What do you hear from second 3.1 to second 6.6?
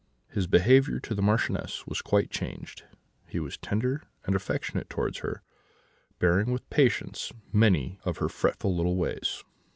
he was tender and affectionate towards her, bearing